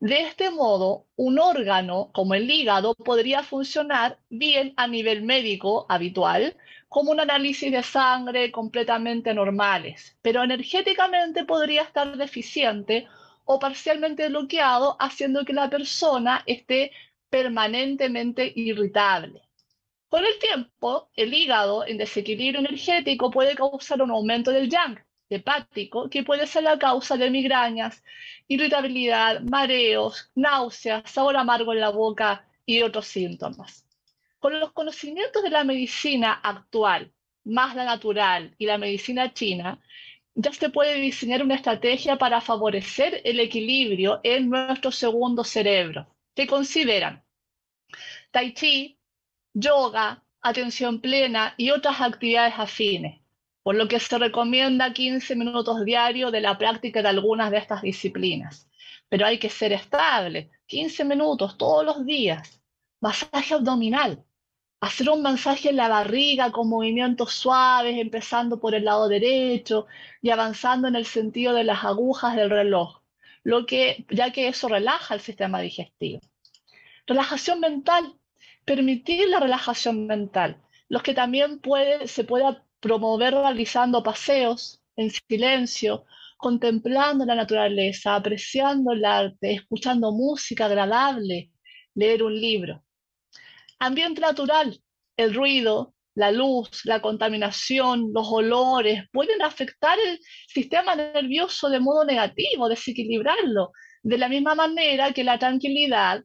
[0.00, 6.56] De este modo, un órgano como el hígado podría funcionar bien a nivel médico habitual,
[6.90, 13.06] como un análisis de sangre completamente normales, pero energéticamente podría estar deficiente
[13.46, 16.92] o parcialmente bloqueado, haciendo que la persona esté
[17.30, 19.40] permanentemente irritable.
[20.12, 26.10] Con el tiempo, el hígado en desequilibrio energético puede causar un aumento del yang, hepático
[26.10, 28.04] que puede ser la causa de migrañas,
[28.46, 33.86] irritabilidad, mareos, náuseas, sabor amargo en la boca y otros síntomas.
[34.38, 37.10] Con los conocimientos de la medicina actual,
[37.44, 39.80] más la natural y la medicina china,
[40.34, 46.46] ya se puede diseñar una estrategia para favorecer el equilibrio en nuestro segundo cerebro, que
[46.46, 47.24] consideran
[48.32, 48.98] tai chi,
[49.54, 53.22] yoga, atención plena y otras actividades afines
[53.62, 57.82] por lo que se recomienda 15 minutos diarios de la práctica de algunas de estas
[57.82, 58.68] disciplinas.
[59.08, 62.60] Pero hay que ser estable, 15 minutos todos los días.
[63.00, 64.24] Masaje abdominal,
[64.80, 69.86] hacer un masaje en la barriga con movimientos suaves, empezando por el lado derecho
[70.20, 73.00] y avanzando en el sentido de las agujas del reloj,
[73.44, 76.20] lo que, ya que eso relaja el sistema digestivo.
[77.06, 78.16] Relajación mental,
[78.64, 81.60] permitir la relajación mental, los que también
[82.06, 86.04] se pueda promover realizando paseos en silencio,
[86.36, 91.50] contemplando la naturaleza, apreciando el arte, escuchando música agradable,
[91.94, 92.84] leer un libro.
[93.78, 94.80] Ambiente natural,
[95.16, 102.04] el ruido, la luz, la contaminación, los olores pueden afectar el sistema nervioso de modo
[102.04, 103.72] negativo, desequilibrarlo,
[104.02, 106.22] de la misma manera que la tranquilidad,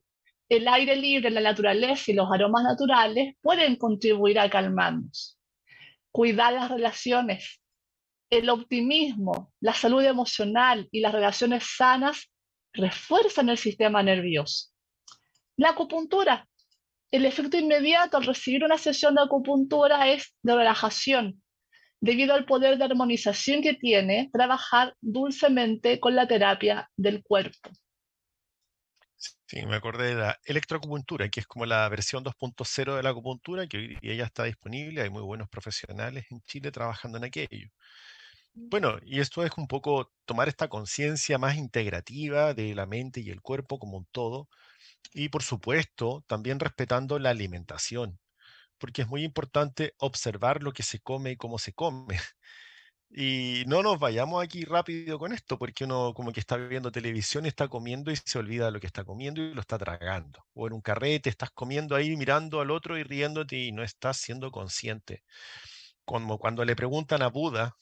[0.49, 5.37] el aire libre, la naturaleza y los aromas naturales pueden contribuir a calmarnos
[6.17, 7.61] cuidar las relaciones,
[8.31, 12.31] el optimismo, la salud emocional y las relaciones sanas
[12.73, 14.71] refuerzan el sistema nervioso.
[15.57, 16.47] La acupuntura.
[17.11, 21.43] El efecto inmediato al recibir una sesión de acupuntura es de relajación,
[22.01, 27.69] debido al poder de armonización que tiene trabajar dulcemente con la terapia del cuerpo.
[29.49, 33.65] Sí, me acordé de la electroacupuntura, que es como la versión 2.0 de la acupuntura,
[33.67, 35.01] que hoy día ya está disponible.
[35.01, 37.69] Hay muy buenos profesionales en Chile trabajando en aquello.
[38.69, 43.29] Bueno, y esto es un poco tomar esta conciencia más integrativa de la mente y
[43.29, 44.49] el cuerpo como un todo,
[45.13, 48.19] y por supuesto, también respetando la alimentación,
[48.79, 52.07] porque es muy importante observar lo que se come y cómo se come.
[53.09, 57.45] Y no nos vayamos aquí rápido con esto, porque uno como que está viendo televisión
[57.45, 60.45] y está comiendo y se olvida de lo que está comiendo y lo está tragando.
[60.53, 64.17] O en un carrete estás comiendo ahí mirando al otro y riéndote y no estás
[64.17, 65.23] siendo consciente.
[66.05, 67.77] Como cuando le preguntan a Buda,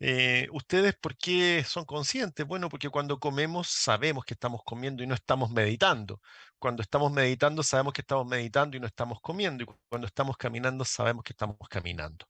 [0.00, 2.46] eh, ¿ustedes por qué son conscientes?
[2.46, 6.20] Bueno, porque cuando comemos sabemos que estamos comiendo y no estamos meditando.
[6.58, 9.64] Cuando estamos meditando sabemos que estamos meditando y no estamos comiendo.
[9.64, 12.26] Y cuando estamos caminando sabemos que estamos caminando.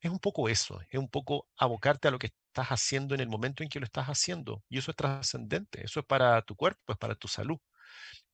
[0.00, 3.28] Es un poco eso, es un poco abocarte a lo que estás haciendo en el
[3.28, 4.62] momento en que lo estás haciendo.
[4.68, 7.58] Y eso es trascendente, eso es para tu cuerpo, es para tu salud.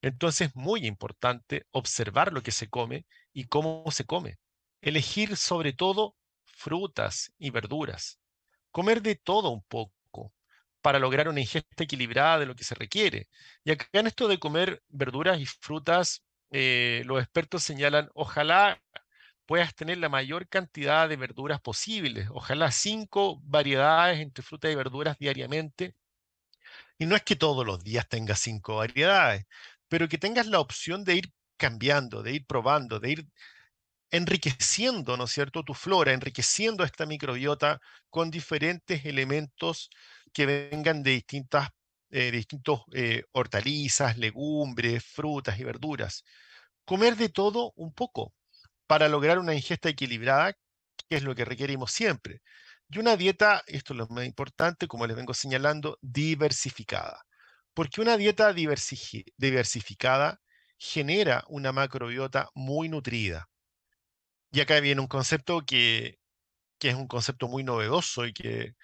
[0.02, 4.38] Entonces es muy importante observar lo que se come y cómo se come.
[4.82, 8.20] Elegir sobre todo frutas y verduras.
[8.70, 10.32] Comer de todo un poco
[10.82, 13.28] para lograr una ingesta equilibrada de lo que se requiere.
[13.64, 18.82] Y acá en esto de comer verduras y frutas, eh, los expertos señalan, ojalá
[19.46, 22.28] puedas tener la mayor cantidad de verduras posibles.
[22.32, 25.94] Ojalá cinco variedades entre frutas y verduras diariamente.
[26.98, 29.46] Y no es que todos los días tengas cinco variedades,
[29.88, 33.26] pero que tengas la opción de ir cambiando, de ir probando, de ir
[34.10, 37.80] enriqueciendo, ¿no es cierto?, tu flora, enriqueciendo esta microbiota
[38.10, 39.90] con diferentes elementos
[40.32, 41.70] que vengan de distintas,
[42.10, 46.24] eh, distintos eh, hortalizas, legumbres, frutas y verduras.
[46.84, 48.32] Comer de todo un poco
[48.86, 50.52] para lograr una ingesta equilibrada,
[51.08, 52.42] que es lo que requerimos siempre.
[52.88, 57.24] Y una dieta, esto es lo más importante, como les vengo señalando, diversificada.
[57.74, 60.40] Porque una dieta diversificada
[60.78, 63.48] genera una macrobiota muy nutrida.
[64.52, 66.18] Y acá viene un concepto que,
[66.80, 68.74] es un concepto muy novedoso y que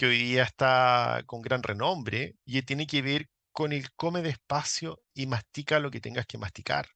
[0.00, 5.26] hoy día está con gran renombre y tiene que ver con el come despacio y
[5.26, 6.86] mastica lo que tengas que masticar.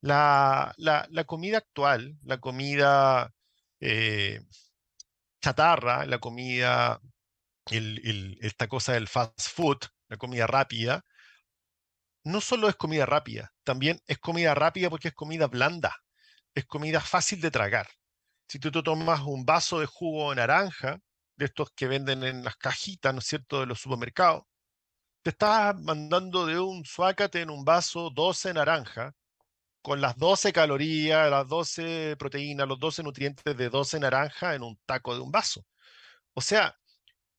[0.00, 3.32] La, la, comida actual, la comida
[3.80, 4.40] eh,
[5.40, 7.00] chatarra, la comida,
[7.66, 11.04] esta cosa del fast food, la comida rápida,
[12.24, 15.96] no solo es comida rápida, también es comida rápida porque es comida blanda,
[16.54, 17.88] es comida fácil de tragar.
[18.48, 20.98] Si tú te tomas un vaso de jugo de naranja,
[21.36, 24.44] de estos que venden en las cajitas, ¿no es cierto?, de los supermercados,
[25.22, 29.12] te estás mandando de un suácate en un vaso 12 naranja,
[29.82, 34.78] con las 12 calorías, las 12 proteínas, los 12 nutrientes de 12 naranjas en un
[34.86, 35.64] taco de un vaso.
[36.34, 36.76] O sea,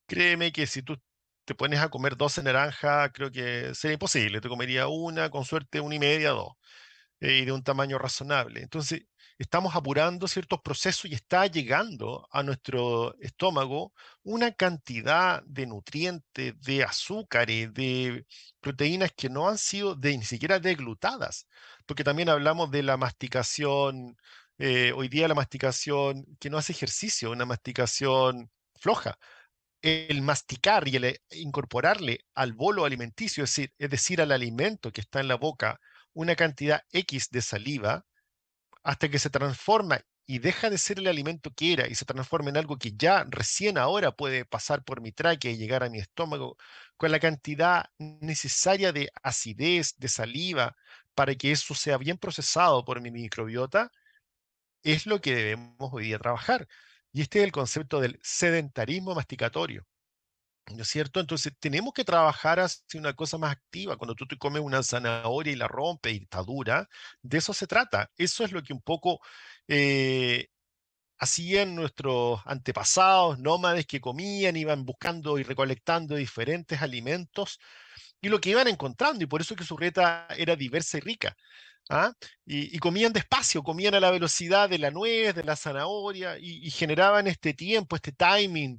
[0.06, 0.96] créeme que si tú
[1.44, 4.40] te pones a comer 12 naranjas, creo que sería imposible.
[4.40, 6.54] Te comería una, con suerte una y media, dos,
[7.20, 8.62] eh, y de un tamaño razonable.
[8.62, 9.02] Entonces,
[9.40, 16.84] estamos apurando ciertos procesos y está llegando a nuestro estómago una cantidad de nutrientes, de
[16.84, 18.26] azúcares, de
[18.60, 21.46] proteínas que no han sido ni siquiera deglutadas,
[21.86, 24.18] porque también hablamos de la masticación,
[24.58, 29.18] eh, hoy día la masticación que no hace ejercicio, una masticación floja.
[29.82, 34.92] El masticar y el eh, incorporarle al bolo alimenticio, es decir, es decir, al alimento
[34.92, 35.80] que está en la boca,
[36.12, 38.04] una cantidad X de saliva,
[38.82, 42.50] hasta que se transforma y deja de ser el alimento que era y se transforma
[42.50, 45.98] en algo que ya recién ahora puede pasar por mi tráquea y llegar a mi
[45.98, 46.56] estómago
[46.96, 50.76] con la cantidad necesaria de acidez, de saliva,
[51.14, 53.90] para que eso sea bien procesado por mi microbiota,
[54.82, 56.68] es lo que debemos hoy día trabajar.
[57.12, 59.86] Y este es el concepto del sedentarismo masticatorio.
[60.74, 61.20] ¿No es cierto?
[61.20, 63.96] Entonces tenemos que trabajar hacia una cosa más activa.
[63.96, 66.88] Cuando tú te comes una zanahoria y la rompes y está dura,
[67.22, 68.10] de eso se trata.
[68.16, 69.20] Eso es lo que un poco
[69.68, 70.48] eh,
[71.18, 77.58] hacían nuestros antepasados, nómades que comían, iban buscando y recolectando diferentes alimentos
[78.20, 79.24] y lo que iban encontrando.
[79.24, 81.36] Y por eso que su reta era diversa y rica.
[81.88, 82.12] ¿ah?
[82.46, 86.70] Y, comían despacio, comían a la velocidad de la nuez, de la zanahoria, y, y,
[86.70, 88.78] generaban este tiempo, este timing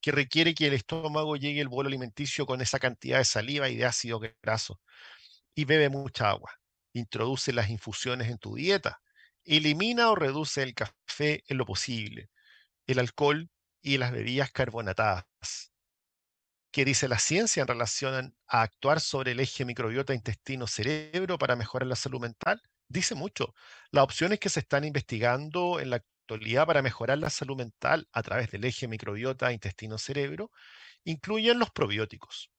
[0.00, 3.76] que requiere que el estómago llegue el bolo alimenticio con esa cantidad de saliva y
[3.76, 4.80] de ácido graso.
[5.54, 6.52] Y bebe mucha agua.
[6.92, 9.00] Introduce las infusiones en tu dieta.
[9.44, 12.30] Elimina o reduce el café en lo posible,
[12.86, 13.50] el alcohol
[13.82, 15.72] y las bebidas carbonatadas.
[16.72, 21.88] ¿Qué dice la ciencia en relación a actuar sobre el eje microbiota intestino-cerebro para mejorar
[21.88, 22.62] la salud mental?
[22.88, 23.54] Dice mucho.
[23.90, 26.04] Las opciones que se están investigando en la
[26.66, 30.52] para mejorar la salud mental a través del eje microbiota intestino-cerebro
[31.04, 32.50] incluyen los probióticos.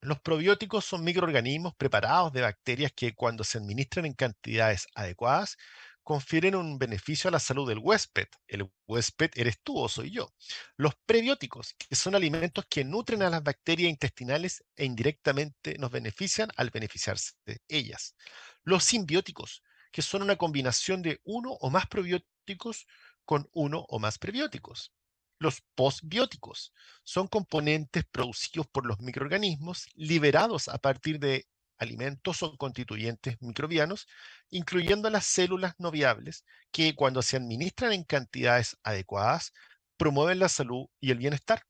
[0.00, 5.56] Los probióticos son microorganismos preparados de bacterias que cuando se administran en cantidades adecuadas
[6.04, 8.28] confieren un beneficio a la salud del huésped.
[8.46, 10.32] El huésped eres tú o soy yo.
[10.76, 16.50] Los prebióticos, que son alimentos que nutren a las bacterias intestinales e indirectamente nos benefician
[16.56, 18.14] al beneficiarse de ellas.
[18.62, 19.64] Los simbióticos,
[19.96, 22.86] que son una combinación de uno o más probióticos
[23.24, 24.92] con uno o más prebióticos.
[25.38, 31.46] Los postbióticos son componentes producidos por los microorganismos liberados a partir de
[31.78, 34.06] alimentos o constituyentes microbianos,
[34.50, 39.54] incluyendo las células no viables, que cuando se administran en cantidades adecuadas,
[39.96, 41.62] promueven la salud y el bienestar.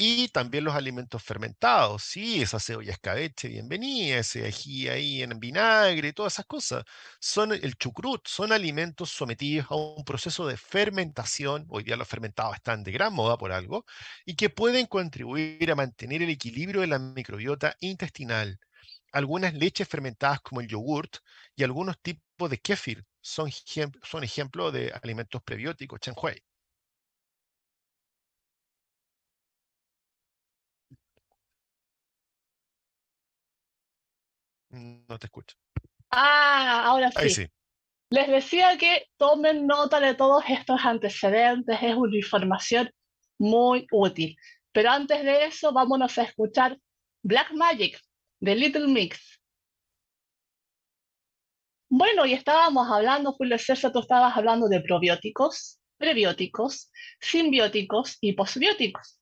[0.00, 6.12] Y también los alimentos fermentados, sí, esa cebolla escabeche, bienvenida, ese ají ahí en vinagre,
[6.12, 6.84] todas esas cosas.
[7.20, 12.54] Son el chucrut, son alimentos sometidos a un proceso de fermentación, hoy día los fermentados
[12.54, 13.84] están de gran moda por algo,
[14.24, 18.60] y que pueden contribuir a mantener el equilibrio de la microbiota intestinal.
[19.12, 21.16] Algunas leches fermentadas como el yogurt
[21.56, 23.50] y algunos tipos de kéfir son,
[24.02, 26.40] son ejemplos de alimentos prebióticos, chenhui.
[34.70, 35.56] No te escucho.
[36.10, 37.46] Ah, ahora Ahí sí.
[38.10, 42.90] Les decía que tomen nota de todos estos antecedentes, es una información
[43.38, 44.36] muy útil.
[44.72, 46.78] Pero antes de eso, vámonos a escuchar
[47.22, 48.00] Black Magic
[48.40, 49.40] de Little Mix.
[51.90, 56.90] Bueno, y estábamos hablando, Julio César, tú estabas hablando de probióticos, prebióticos,
[57.20, 59.20] simbióticos y posbióticos.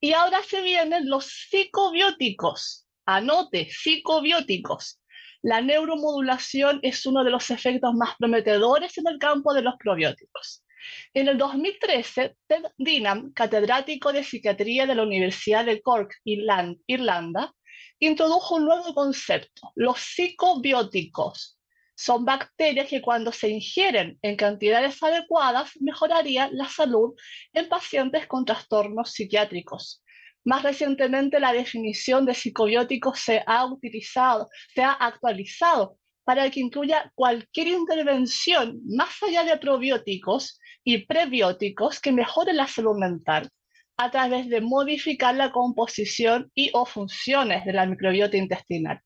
[0.00, 2.86] Y ahora se vienen los psicobióticos.
[3.06, 5.00] Anote, psicobióticos.
[5.42, 10.64] La neuromodulación es uno de los efectos más prometedores en el campo de los probióticos.
[11.12, 17.52] En el 2013, Ted Dinham, catedrático de psiquiatría de la Universidad de Cork, Irlanda,
[17.98, 21.58] introdujo un nuevo concepto, los psicobióticos.
[21.94, 27.14] Son bacterias que cuando se ingieren en cantidades adecuadas mejorarían la salud
[27.52, 30.01] en pacientes con trastornos psiquiátricos.
[30.44, 37.10] Más recientemente, la definición de psicobióticos se ha utilizado, se ha actualizado para que incluya
[37.14, 43.48] cualquier intervención más allá de probióticos y prebióticos que mejore la salud mental
[43.96, 49.00] a través de modificar la composición y o funciones de la microbiota intestinal.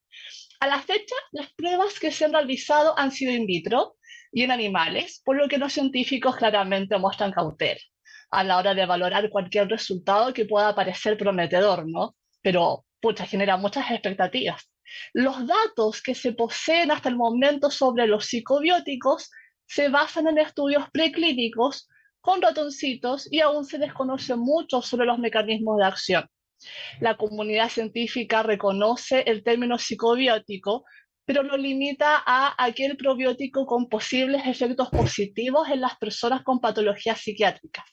[0.61, 3.97] A la fecha, las pruebas que se han realizado han sido in vitro
[4.33, 7.81] y en animales, por lo que los científicos claramente muestran cautela
[8.31, 12.17] a la hora de valorar cualquier resultado que pueda parecer prometedor, ¿no?
[12.43, 14.71] Pero, pucha, genera muchas expectativas.
[15.13, 19.31] Los datos que se poseen hasta el momento sobre los psicobióticos
[19.67, 21.89] se basan en estudios preclínicos
[22.21, 26.27] con ratoncitos y aún se desconoce mucho sobre los mecanismos de acción.
[27.01, 30.85] La comunidad científica reconoce el término psicobiótico,
[31.25, 37.21] pero lo limita a aquel probiótico con posibles efectos positivos en las personas con patologías
[37.21, 37.85] psiquiátricas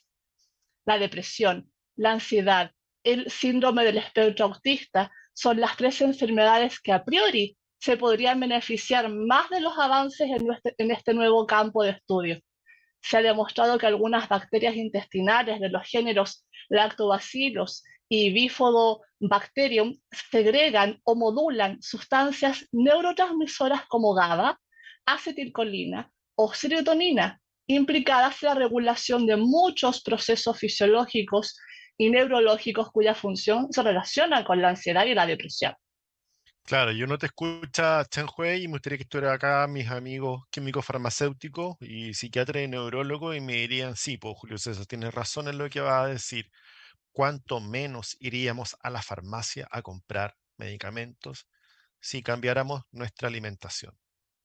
[0.84, 2.72] la depresión, la ansiedad,
[3.04, 9.10] el síndrome del espectro autista son las tres enfermedades que a priori se podrían beneficiar
[9.10, 10.28] más de los avances
[10.78, 12.40] en, este nuevo campo de estudio.
[13.02, 19.98] Se ha demostrado que algunas bacterias intestinales de los géneros lactobacillus y bifidobacterium
[20.30, 24.58] segregan o modulan sustancias neurotransmisoras como GABA,
[25.04, 31.58] acetilcolina o serotonina, implicadas en la regulación de muchos procesos fisiológicos
[31.96, 35.74] y neurológicos cuya función se relaciona con la ansiedad y la depresión.
[36.66, 40.44] Claro, yo no te escucha Chen Hui y me gustaría que estuvieran acá mis amigos
[40.50, 45.48] químicos farmacéuticos y psiquiatras y neurólogos y me dirían, sí, pues Julio César, tienes razón
[45.48, 46.50] en lo que va a decir.
[47.12, 51.46] ¿Cuánto menos iríamos a la farmacia a comprar medicamentos
[52.00, 53.96] si cambiáramos nuestra alimentación?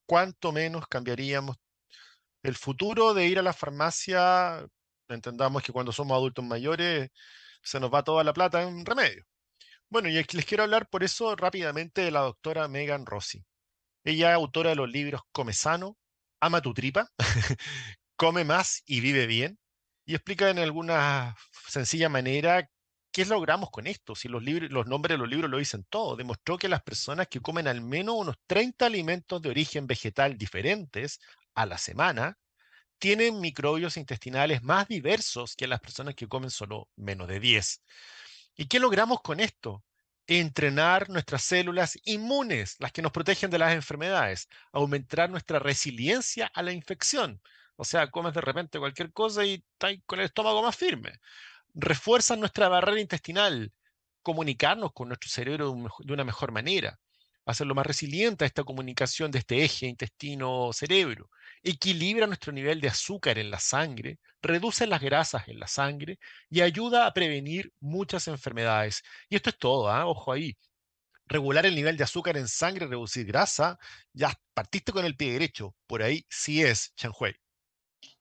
[0.06, 1.56] ¿Cuánto menos cambiaríamos
[2.44, 4.66] el futuro de ir a la farmacia,
[5.08, 7.10] entendamos que cuando somos adultos mayores
[7.62, 9.24] se nos va toda la plata en remedio.
[9.90, 13.44] Bueno, y les quiero hablar por eso rápidamente de la doctora Megan Rossi.
[14.04, 15.98] Ella es autora de los libros Come sano,
[16.42, 17.10] Ama tu tripa,
[18.16, 19.60] Come más y vive bien,
[20.06, 21.36] y explica en alguna
[21.68, 22.70] sencilla manera
[23.12, 24.16] qué logramos con esto.
[24.16, 27.28] Si los, libros, los nombres de los libros lo dicen todo, demostró que las personas
[27.28, 31.20] que comen al menos unos 30 alimentos de origen vegetal diferentes
[31.56, 32.38] a la semana,
[33.00, 37.82] tienen microbios intestinales más diversos que las personas que comen solo menos de 10.
[38.56, 39.84] ¿Y qué logramos con esto?
[40.28, 46.62] Entrenar nuestras células inmunes, las que nos protegen de las enfermedades, aumentar nuestra resiliencia a
[46.62, 47.42] la infección.
[47.78, 51.14] O sea, comes de repente cualquier cosa y estás con el estómago más firme.
[51.74, 53.72] Refuerzan nuestra barrera intestinal,
[54.22, 57.00] comunicarnos con nuestro cerebro de una mejor manera,
[57.46, 61.30] hacerlo más resiliente a esta comunicación de este eje intestino-cerebro,
[61.64, 66.62] equilibra nuestro nivel de azúcar en la sangre, reduce las grasas en la sangre y
[66.62, 69.04] ayuda a prevenir muchas enfermedades.
[69.30, 70.08] Y esto es todo, ¿ah?
[70.08, 70.58] ojo ahí.
[71.26, 73.78] Regular el nivel de azúcar en sangre, reducir grasa,
[74.14, 77.36] ya partiste con el pie derecho, por ahí sí es Shanhui.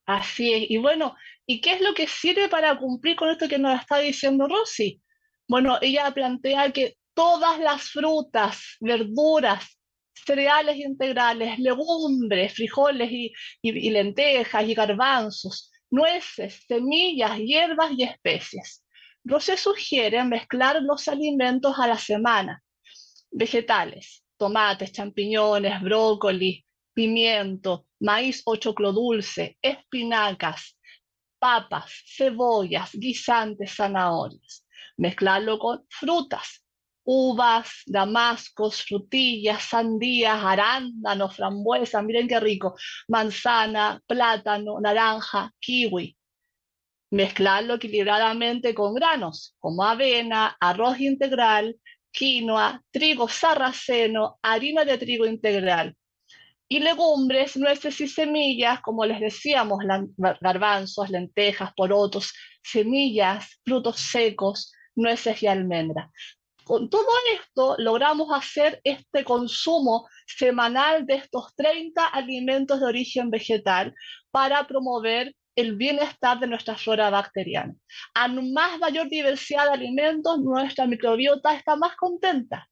[0.05, 0.71] Así es.
[0.71, 1.17] Y bueno,
[1.47, 5.03] ¿y qué es lo que sirve para cumplir con esto que nos está diciendo Rosy?
[5.47, 9.78] Bueno, ella plantea que todas las frutas, verduras,
[10.25, 13.11] cereales integrales, legumbres, frijoles
[13.63, 18.85] y, lentejas y garbanzos, nueces, semillas, hierbas y especies.
[19.25, 22.63] Rosy sugiere mezclar los alimentos a la semana.
[23.31, 26.65] Vegetales, tomates, champiñones, brócoli,
[26.95, 30.77] pimiento, maíz o choclo dulce, espinacas,
[31.39, 34.65] papas, cebollas, guisantes, zanahorias.
[34.97, 36.65] Mezclarlo con frutas,
[37.11, 42.77] uvas, damascos, frutillas, sandías, arándanos, frambuesas, miren qué rico,
[43.09, 46.15] manzana, plátano, naranja, kiwi.
[47.11, 51.77] Mezclarlo equilibradamente con granos como avena, arroz integral,
[52.13, 55.97] quinoa, trigo sarraceno, harina de trigo integral,
[56.69, 59.79] y legumbres, nueces y semillas, como les decíamos,
[60.43, 66.11] garbanzos, lentejas, porotos, semillas, frutos secos, nueces y almendras.
[66.69, 73.95] Con todo esto logramos hacer este consumo semanal de estos 30 alimentos de origen vegetal
[74.31, 77.73] para promover el bienestar de nuestra flora bacteriana.
[78.13, 82.69] A más mayor diversidad de alimentos, nuestra microbiota está más contenta.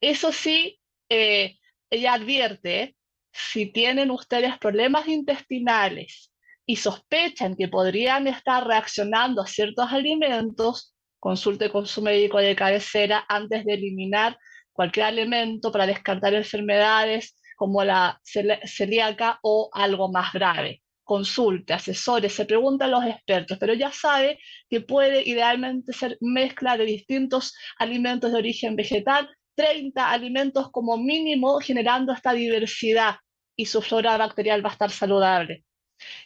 [0.00, 1.56] Eso sí, eh,
[1.88, 2.96] ella advierte,
[3.32, 6.32] si tienen ustedes problemas intestinales
[6.66, 13.24] y sospechan que podrían estar reaccionando a ciertos alimentos, consulte con su médico de cabecera
[13.28, 14.38] antes de eliminar
[14.72, 20.82] cualquier alimento para descartar enfermedades como la celíaca o algo más grave.
[21.04, 26.76] Consulte, asesores, se pregunta a los expertos, pero ya sabe que puede idealmente ser mezcla
[26.76, 33.16] de distintos alimentos de origen vegetal 30 alimentos como mínimo, generando esta diversidad
[33.56, 35.64] y su flora bacterial va a estar saludable.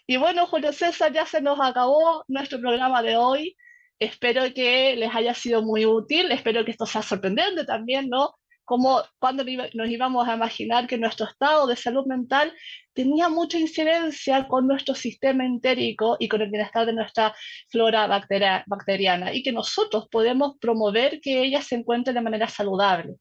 [0.07, 3.57] Y bueno, Julio César, ya se nos acabó nuestro programa de hoy.
[3.99, 8.35] Espero que les haya sido muy útil, espero que esto sea sorprendente también, ¿no?
[8.65, 12.53] Como cuando nos íbamos a imaginar que nuestro estado de salud mental
[12.95, 17.35] tenía mucha incidencia con nuestro sistema entérico y con el bienestar de nuestra
[17.71, 18.07] flora
[18.67, 23.17] bacteriana y que nosotros podemos promover que ella se encuentre de manera saludable.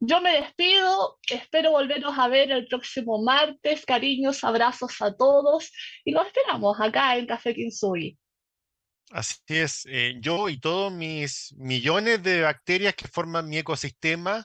[0.00, 3.84] Yo me despido, espero volvernos a ver el próximo martes.
[3.84, 5.72] Cariños, abrazos a todos
[6.04, 8.16] y los esperamos acá en Café Kinsui.
[9.10, 14.44] Así es, eh, yo y todos mis millones de bacterias que forman mi ecosistema,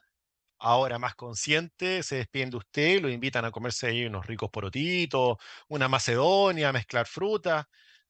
[0.59, 5.37] ahora más consciente, se despiden de usted, lo invitan a comerse ahí unos ricos porotitos,
[5.69, 7.65] una macedonia, mezclar frutas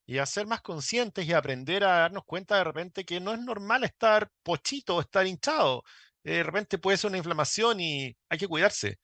[0.06, 3.40] y a ser más conscientes y aprender a darnos cuenta de repente que no es
[3.40, 5.84] normal estar pochito, estar hinchado
[6.24, 8.98] de repente puede ser una inflamación y hay que cuidarse.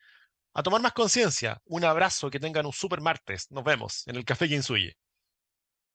[0.54, 1.60] A tomar más conciencia.
[1.66, 3.50] Un abrazo, que tengan un super martes.
[3.50, 4.96] Nos vemos en el Café Kinsuye.